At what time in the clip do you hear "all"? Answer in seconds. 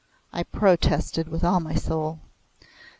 1.43-1.59